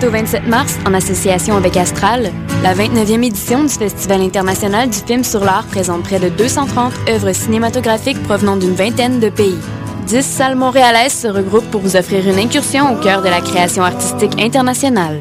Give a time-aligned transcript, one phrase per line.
[0.00, 2.30] 17 au 27 mars, en association avec Astral,
[2.62, 7.32] la 29e édition du Festival international du film sur l'art présente près de 230 œuvres
[7.32, 9.58] cinématographiques provenant d'une vingtaine de pays.
[10.06, 13.82] Dix salles montréalaises se regroupent pour vous offrir une incursion au cœur de la création
[13.82, 15.20] artistique internationale.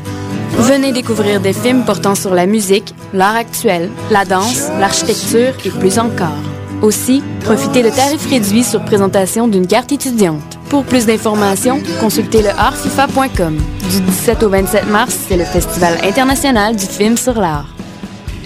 [0.57, 5.99] Venez découvrir des films portant sur la musique, l'art actuel, la danse, l'architecture et plus
[5.99, 6.43] encore.
[6.81, 10.57] Aussi, profitez de tarifs réduits sur présentation d'une carte étudiante.
[10.69, 13.57] Pour plus d'informations, consultez le artfifa.com.
[13.89, 17.65] Du 17 au 27 mars, c'est le Festival international du film sur l'art.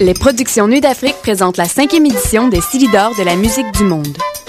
[0.00, 4.16] Les productions Nuit d'Afrique présentent la cinquième édition des Silidor de la musique du monde.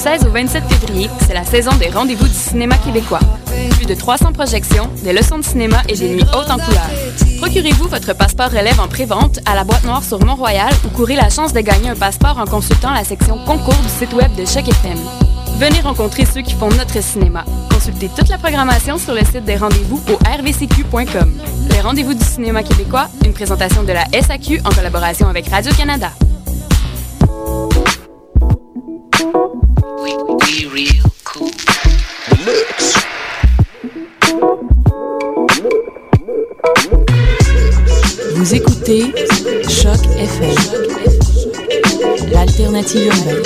[0.00, 3.18] 16 au 27 février, c'est la saison des rendez-vous du cinéma québécois.
[3.72, 6.90] Plus de 300 projections, des leçons de cinéma et des nuits hautes en couleurs.
[7.38, 11.28] Procurez-vous votre passeport relève en pré-vente à la boîte noire sur Mont-Royal ou courez la
[11.28, 14.66] chance de gagner un passeport en consultant la section concours du site web de Choc
[14.68, 14.98] FM.
[15.58, 17.44] Venez rencontrer ceux qui font notre cinéma.
[17.70, 21.38] Consultez toute la programmation sur le site des rendez-vous au rvcq.com.
[21.72, 26.10] Les rendez-vous du cinéma québécois, une présentation de la SAQ en collaboration avec Radio-Canada.
[38.34, 39.12] Vous écoutez
[39.68, 40.56] Choc FM,
[42.32, 43.40] l'alternative urbaine.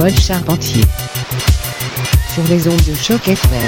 [0.00, 0.82] Paul Charpentier
[2.32, 3.60] sur les ondes de choc FM.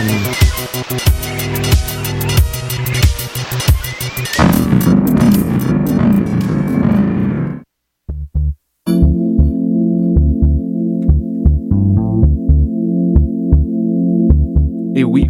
[14.96, 15.26] Et oui.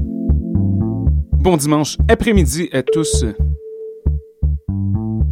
[1.32, 3.24] Bon dimanche après-midi à tous.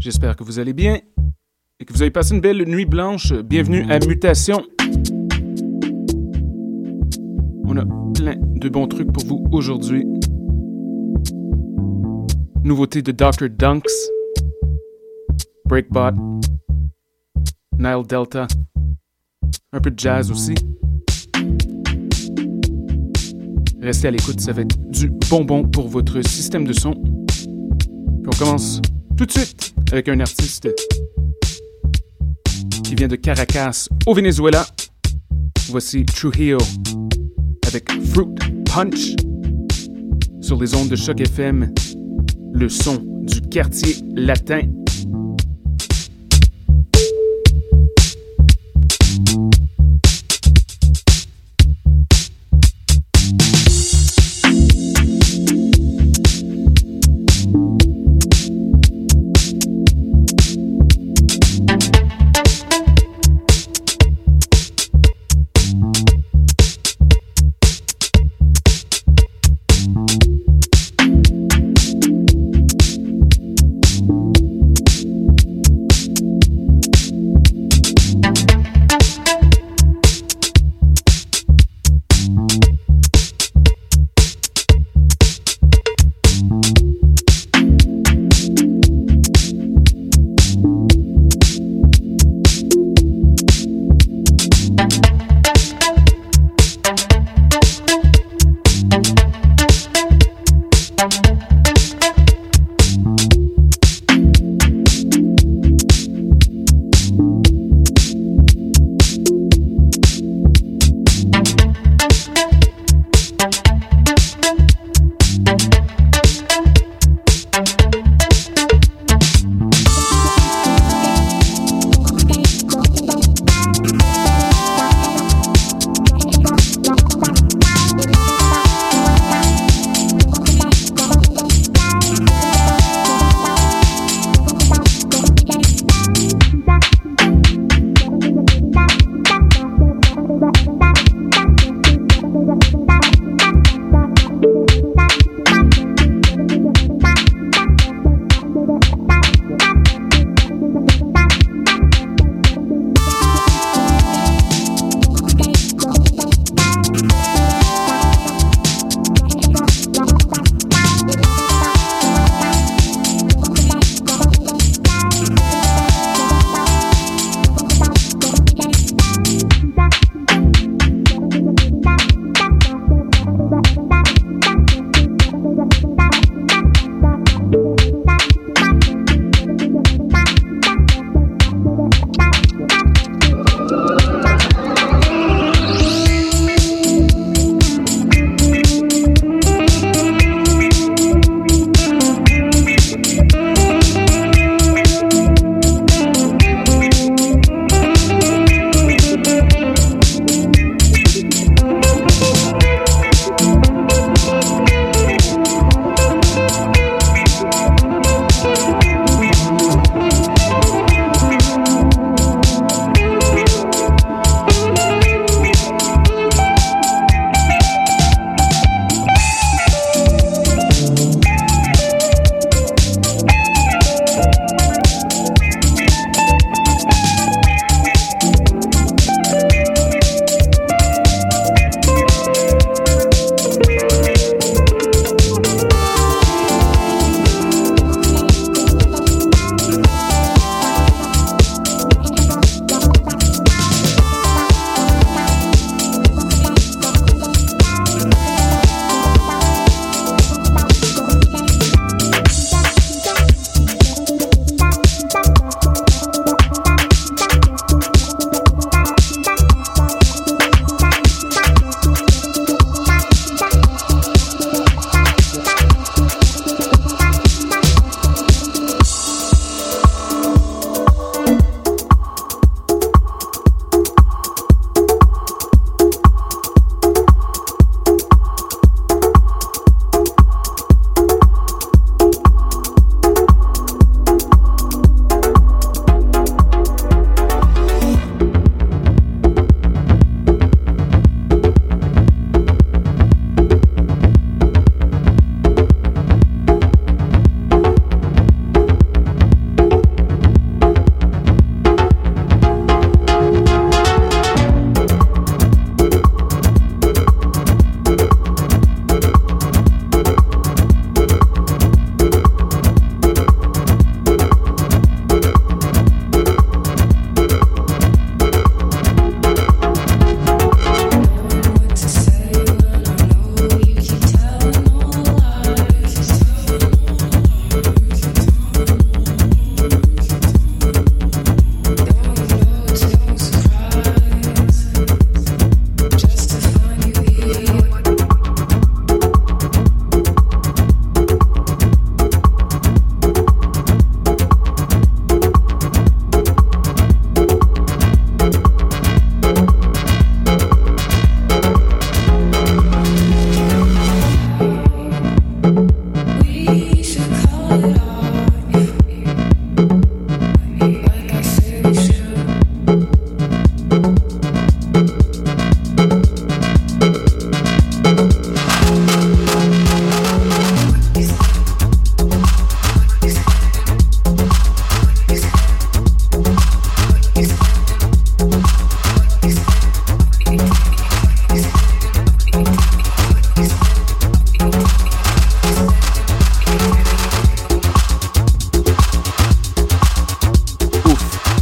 [0.01, 0.99] J'espère que vous allez bien
[1.79, 3.33] et que vous avez passé une belle nuit blanche.
[3.33, 4.65] Bienvenue à Mutation.
[7.73, 10.05] On a plein de bons trucs pour vous aujourd'hui.
[12.65, 13.49] Nouveauté de Dr.
[13.49, 13.85] Dunks,
[15.67, 16.41] Breakbot,
[17.79, 18.49] Nile Delta,
[19.73, 20.57] un peu de jazz aussi.
[23.81, 26.95] Restez à l'écoute, ça va être du bonbon pour votre système de son.
[28.27, 28.83] On commence
[29.17, 30.69] tout de suite avec un artiste
[32.83, 34.67] qui vient de Caracas au Venezuela.
[35.69, 36.59] Voici Trujillo
[37.71, 38.27] avec Fruit
[38.65, 39.15] Punch
[40.41, 41.73] sur les ondes de choc FM,
[42.53, 44.63] le son du quartier latin.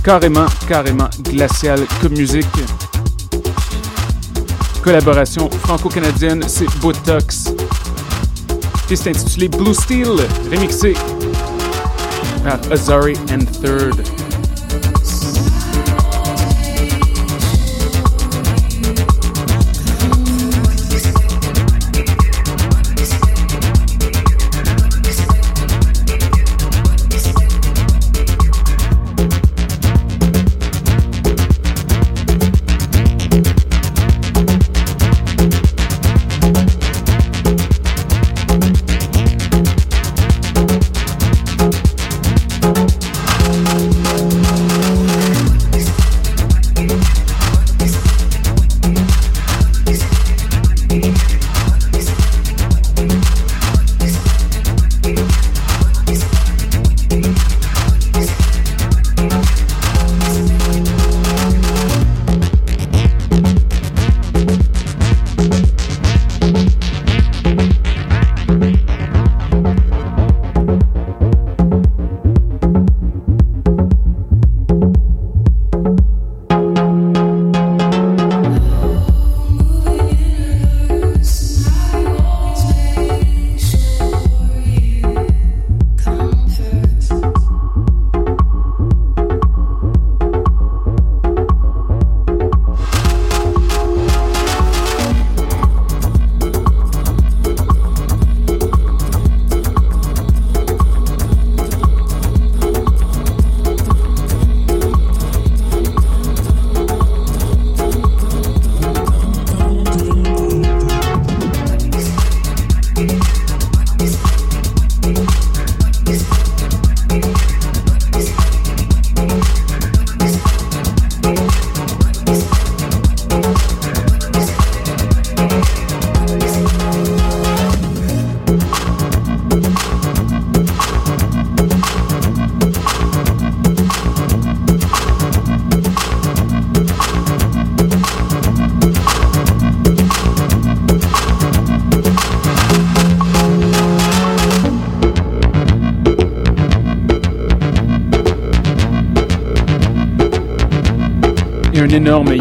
[0.09, 2.47] Carrément, carrément glacial comme musique.
[4.83, 7.53] Collaboration franco-canadienne, c'est Botox.
[8.88, 10.17] Piste intitulée Blue Steel,
[10.50, 10.95] remixé
[12.43, 14.18] par Azari and Third.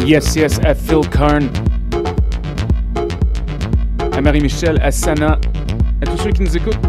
[0.07, 1.49] Yes yes à Phil Karn,
[4.13, 5.37] à Marie-Michel, à Sana,
[6.01, 6.79] à tous ceux qui nous écoutent.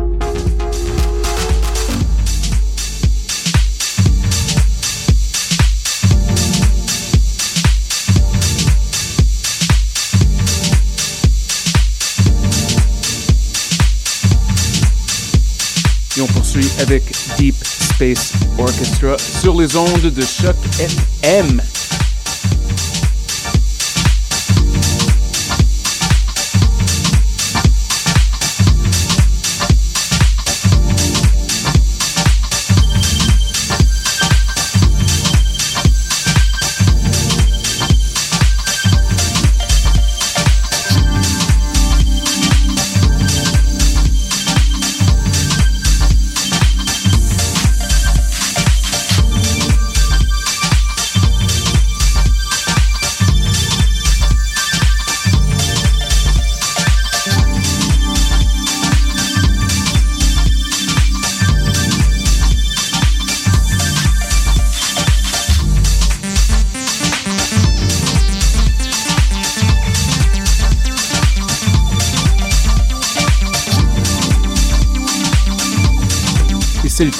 [16.16, 17.02] Et on poursuit avec
[17.36, 21.60] Deep Space Orchestra sur les ondes de choc FM.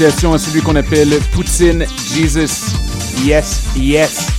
[0.00, 2.73] À celui qu'on appelle Poutine Jesus.
[3.25, 4.38] Yes, yes.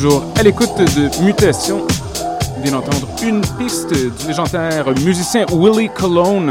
[0.00, 1.86] Toujours à l'écoute de Mutation.
[2.56, 6.48] On vient d'entendre une piste du légendaire musicien Willie Colon,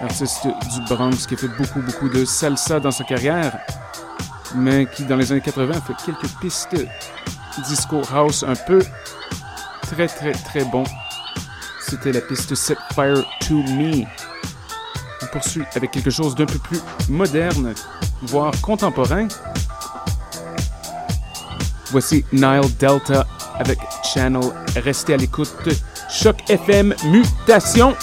[0.00, 3.58] artiste du Bronx qui a fait beaucoup, beaucoup de salsa dans sa carrière,
[4.54, 6.76] mais qui, dans les années 80, a fait quelques pistes
[7.68, 8.78] disco house un peu
[9.82, 10.84] très, très, très bon.
[11.80, 14.04] C'était la piste Set Fire to Me.
[15.22, 17.74] On poursuit avec quelque chose d'un peu plus moderne,
[18.22, 19.26] voire contemporain.
[21.90, 23.26] Voici Nile Delta
[23.58, 23.78] avec
[24.12, 24.42] Channel.
[24.76, 25.52] Restez à l'écoute.
[26.10, 27.94] Choc FM Mutation.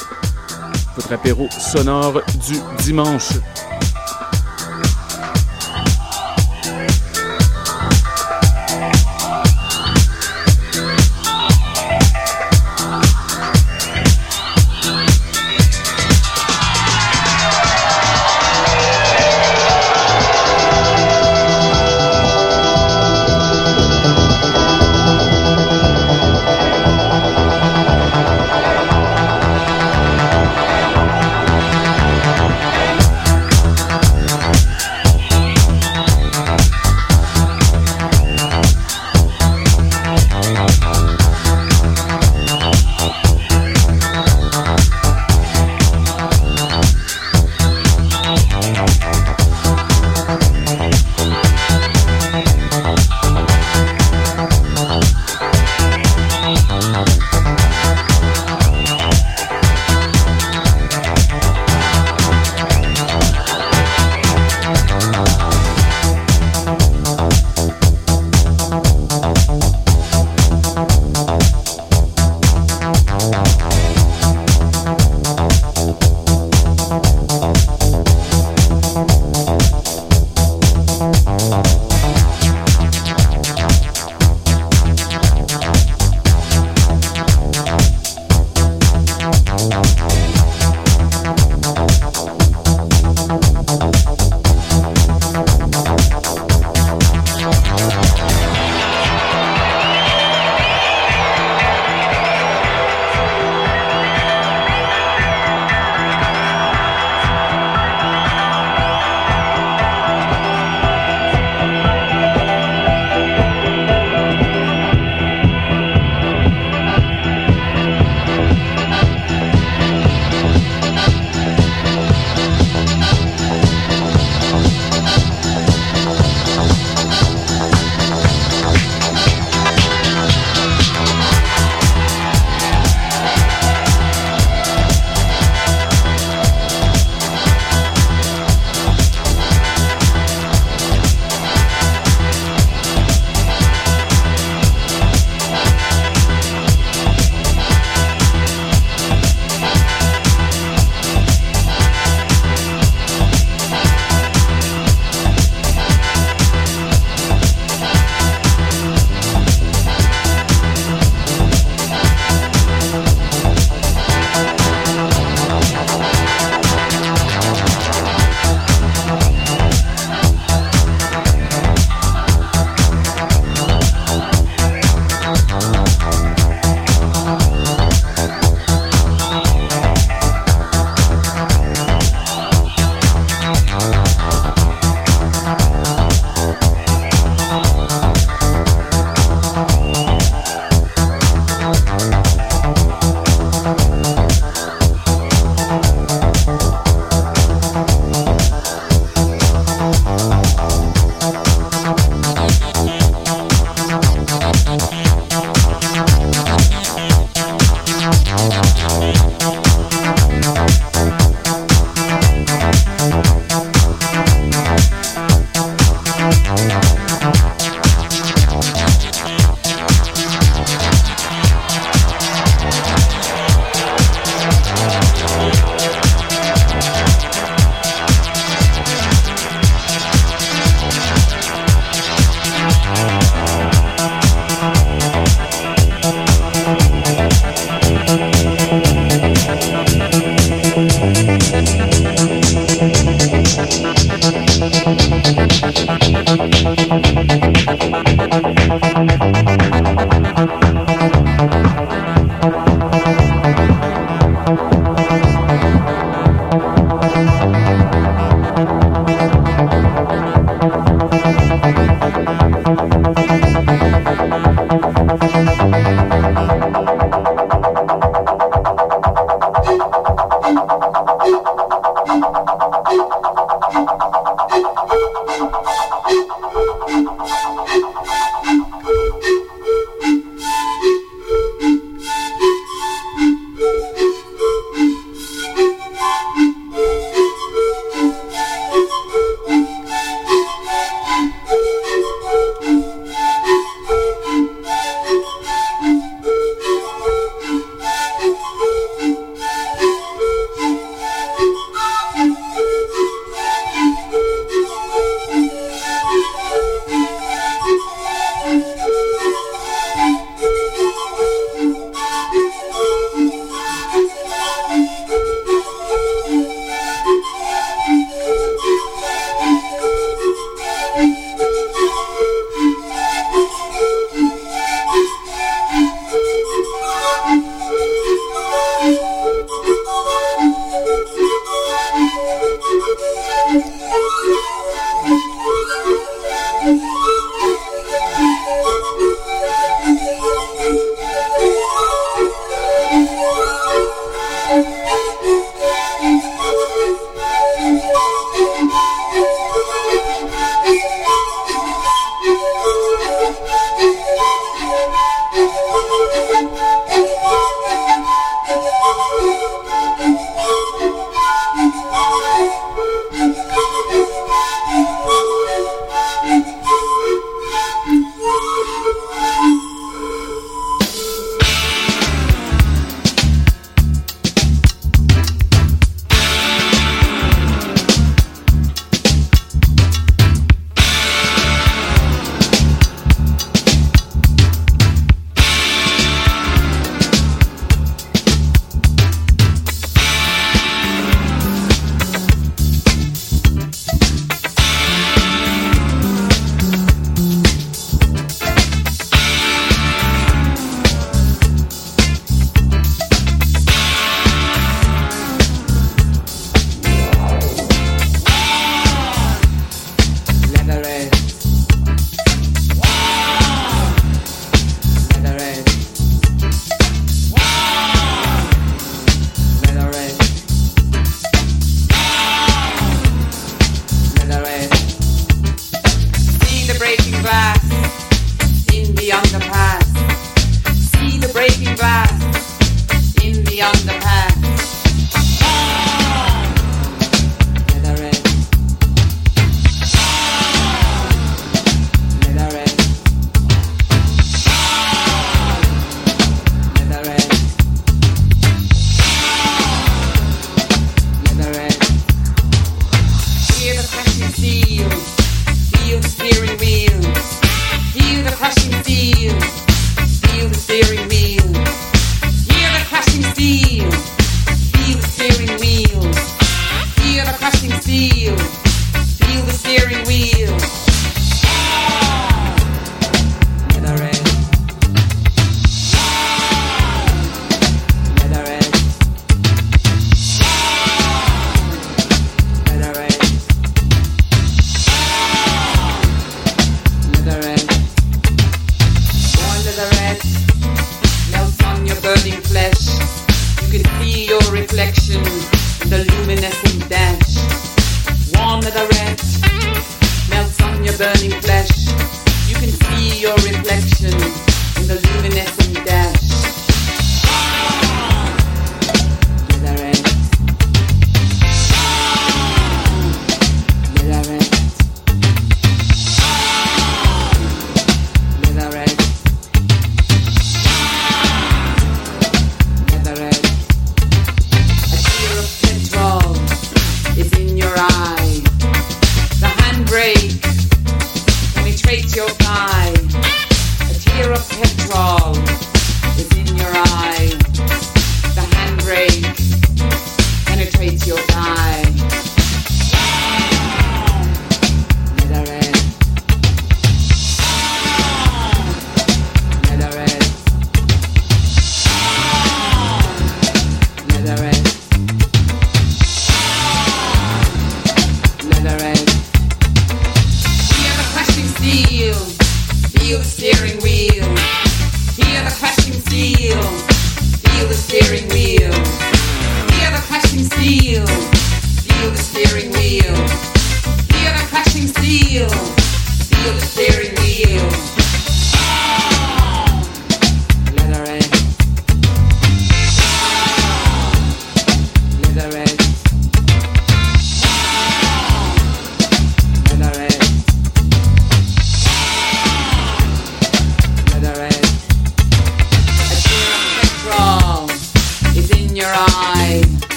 [0.96, 3.34] Votre apéro sonore du dimanche.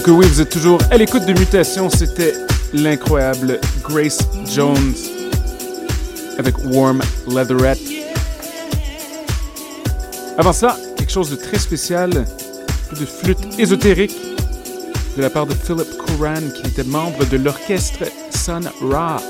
[0.00, 1.90] Que oui, vous êtes toujours à l'écoute de Mutation.
[1.90, 2.32] C'était
[2.72, 4.94] l'incroyable Grace Jones
[6.38, 7.78] avec Warm Leatherette.
[10.38, 14.16] Avant ça, quelque chose de très spécial, de flûte ésotérique
[15.16, 19.20] de la part de Philip Coran, qui était membre de l'orchestre Sun Ra.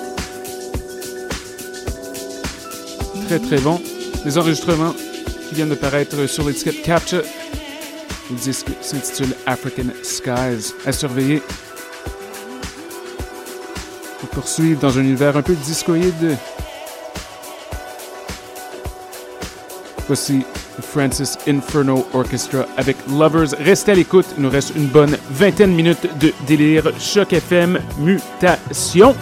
[3.26, 3.80] Très très bon.
[4.24, 4.94] Les enregistrements
[5.48, 7.22] qui viennent de paraître sur l'étiquette Capture
[8.32, 10.74] le disque s'intitule African Skies.
[10.86, 11.42] À surveiller.
[14.20, 16.36] Pour poursuivre dans un univers un peu discoïde.
[20.06, 20.44] Voici
[20.80, 23.54] Francis Inferno Orchestra avec Lovers.
[23.58, 26.92] Restez à l'écoute, il nous reste une bonne vingtaine de minutes de délire.
[26.98, 29.14] Choc FM, mutation.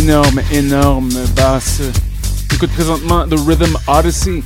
[0.00, 1.82] Énorme, énorme basse.
[2.54, 4.42] Écoute présentement The Rhythm Odyssey.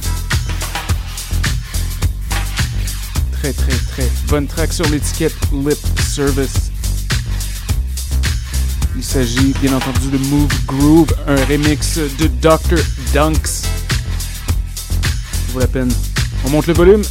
[3.31, 6.73] Très, très, très bonne track sur l'étiquette Lip Service.
[8.97, 12.83] Il s'agit bien entendu de Move Groove, un remix de Dr.
[13.13, 13.63] Dunks.
[15.53, 15.93] Vaut la peine.
[16.45, 17.03] On monte le volume.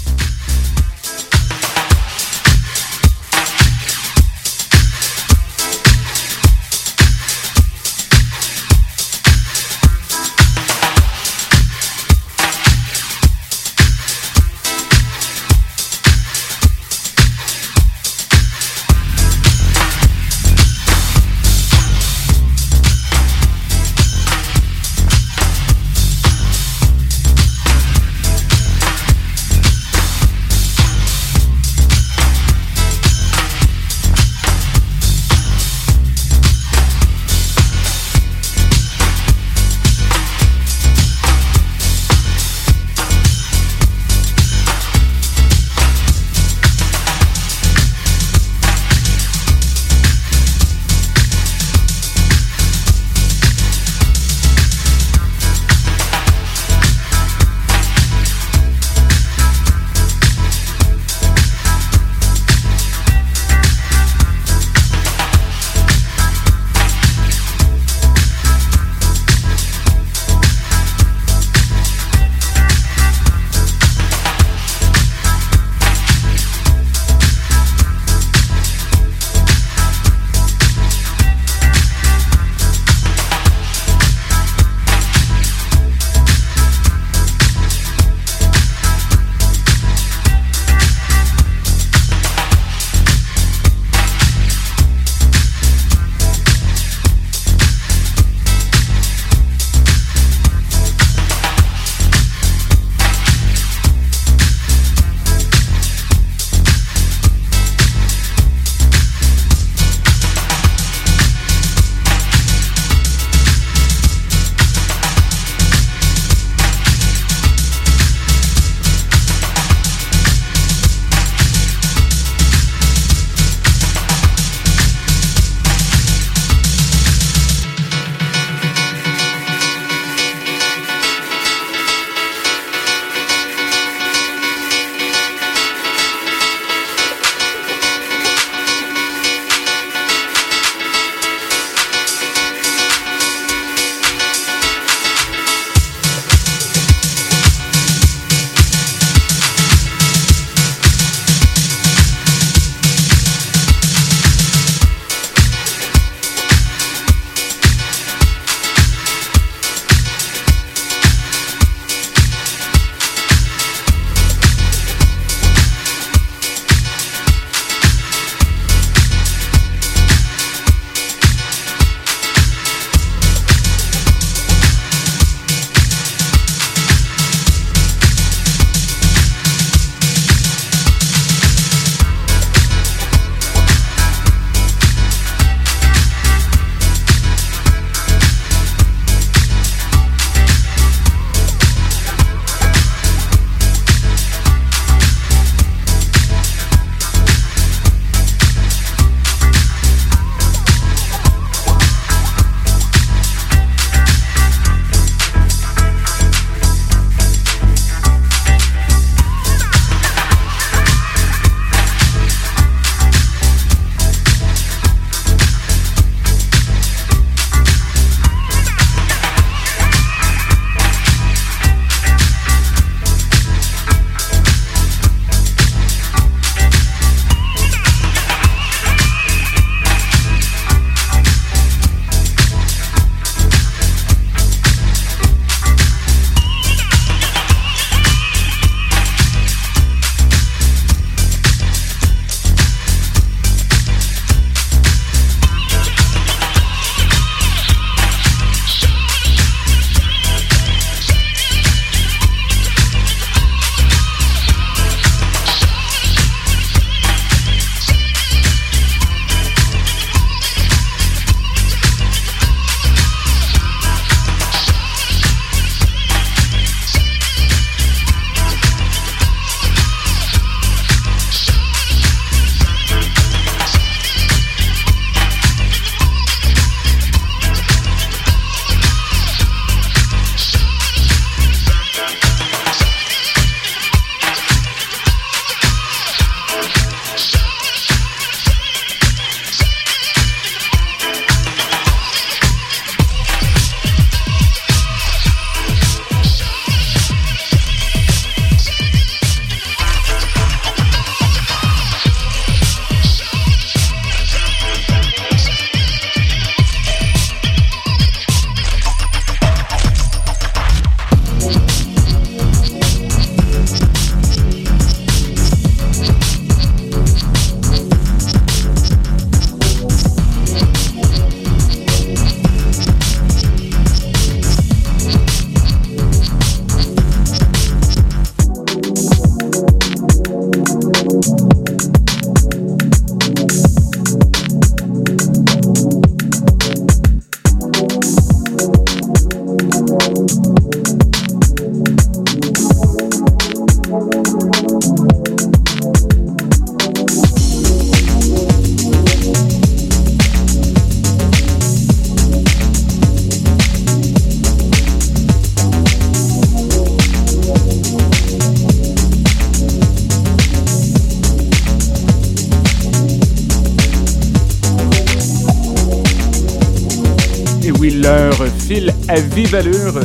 [369.56, 370.01] À vive allure.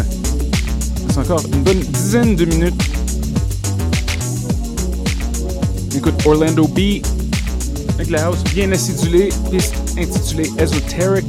[1.09, 2.83] C'est encore une bonne dizaine de minutes.
[5.97, 7.03] Écoute Orlando B
[7.95, 11.25] avec la house bien acidulée, piste intitulée Esoteric.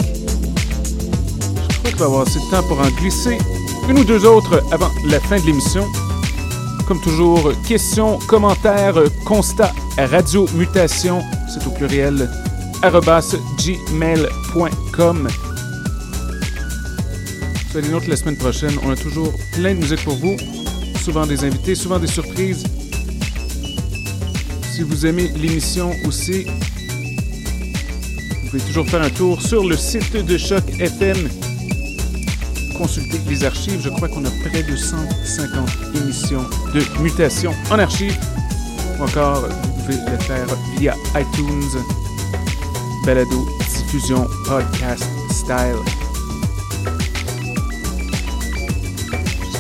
[1.69, 3.37] Je crois qu'il va avoir assez de temps pour en glisser
[3.89, 5.85] une ou deux autres avant la fin de l'émission.
[6.87, 12.29] Comme toujours, questions, commentaires, constats, radio mutation, c'est au pluriel,
[13.57, 15.27] gmail.com.
[17.81, 18.73] Les nôtres la semaine prochaine.
[18.83, 20.35] On a toujours plein de musique pour vous.
[21.01, 22.65] Souvent des invités, souvent des surprises.
[24.73, 30.37] Si vous aimez l'émission aussi, vous pouvez toujours faire un tour sur le site de
[30.37, 31.29] Choc FM.
[32.77, 33.79] Consulter les archives.
[33.81, 38.19] Je crois qu'on a près de 150 émissions de mutation en archives.
[38.99, 41.79] Ou encore, vous pouvez le faire via iTunes,
[43.05, 45.77] balado, diffusion, podcast, style.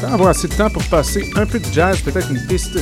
[0.07, 2.79] Avoir assez de temps pour passer un peu de jazz, peut-être une piste.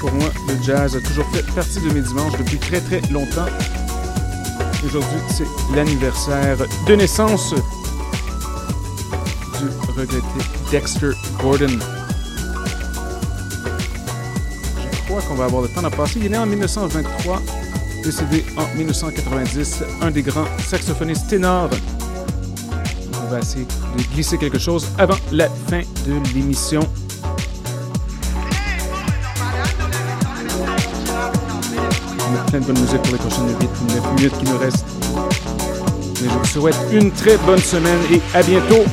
[0.00, 3.46] Pour moi, le jazz a toujours fait partie de mes dimanches depuis très très longtemps.
[4.84, 5.46] Aujourd'hui, c'est
[5.76, 7.54] l'anniversaire de naissance
[9.58, 10.22] du regretté
[10.70, 11.78] Dexter Gordon.
[14.80, 16.18] Je crois qu'on va avoir le temps d'en passer.
[16.18, 17.42] Il est né en 1923,
[18.02, 21.70] décédé en 1990, un des grands saxophonistes ténors.
[23.30, 23.64] Va essayer
[23.96, 26.80] de glisser quelque chose avant la fin de l'émission.
[32.18, 34.58] On a plein de bonne musique pour les prochaines 8 ou 9 minutes qui nous
[34.58, 34.84] restent.
[36.20, 38.84] Mais je vous souhaite une très bonne semaine et à bientôt.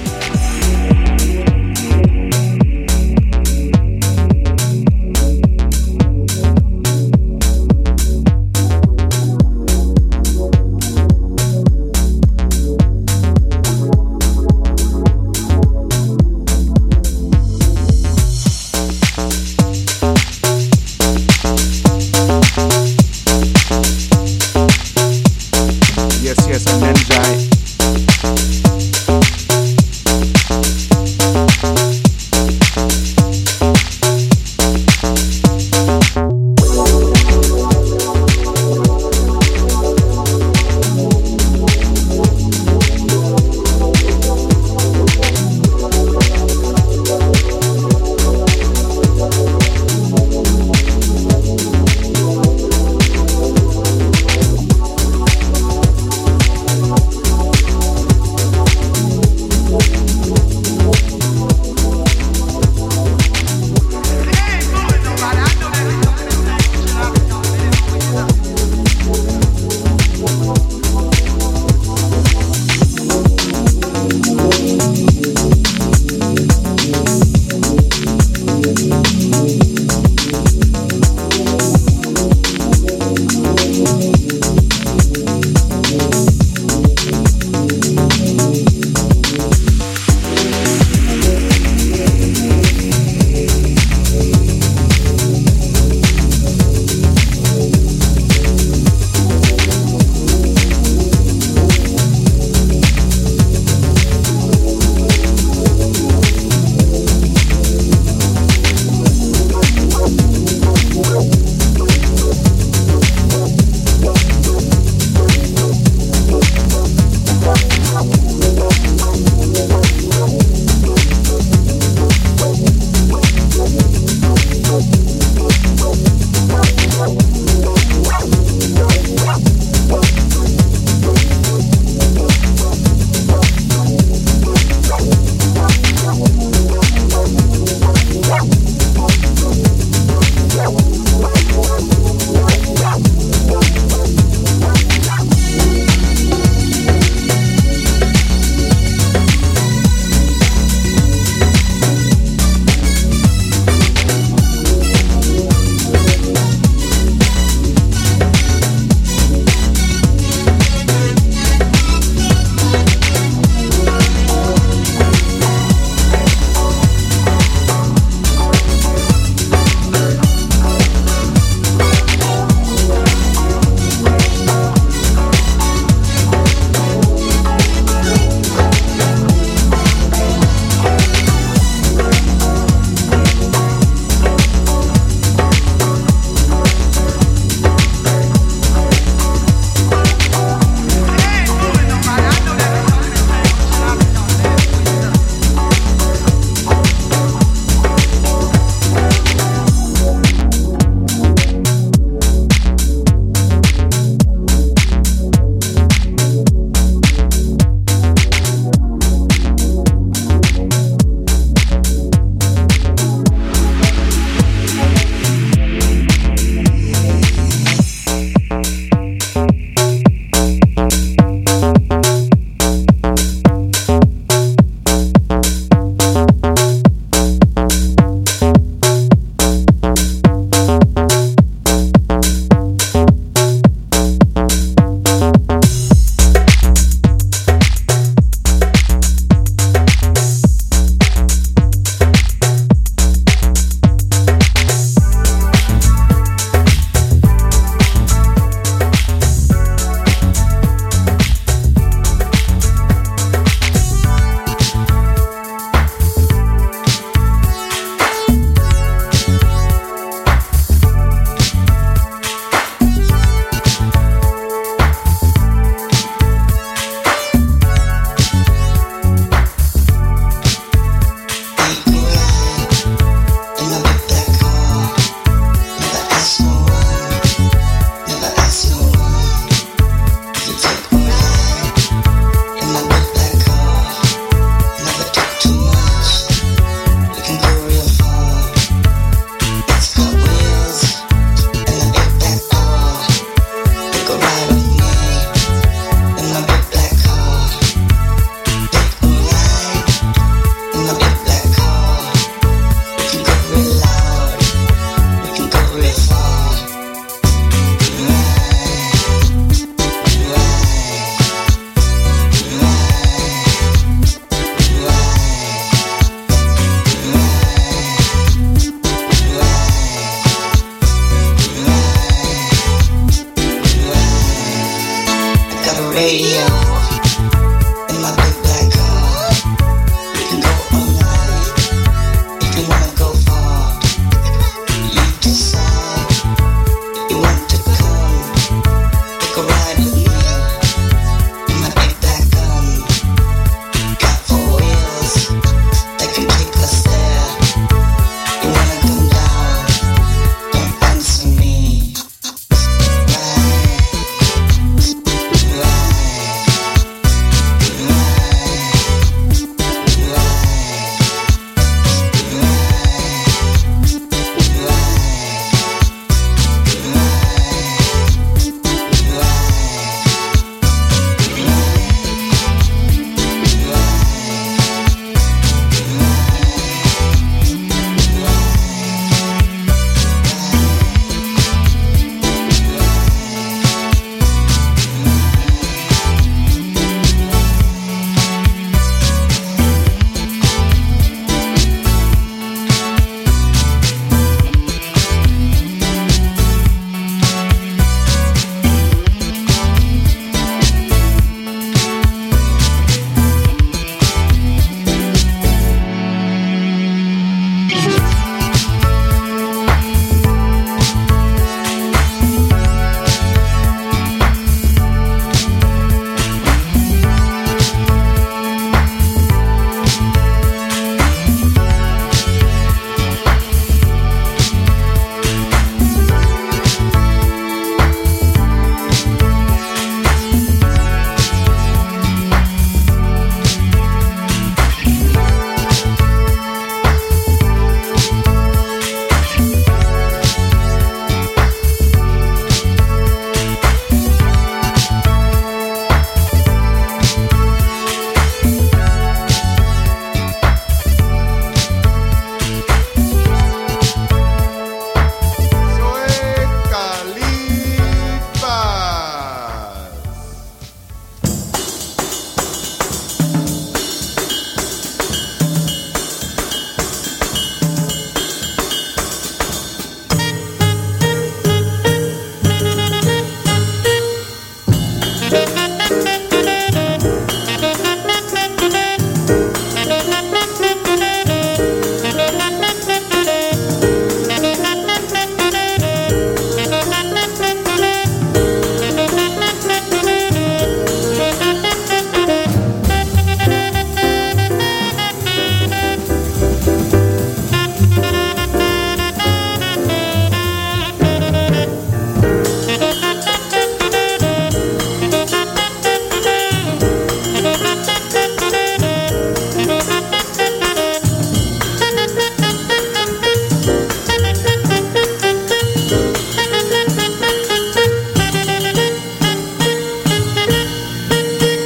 [294.08, 294.16] Go.
[294.16, 294.57] a.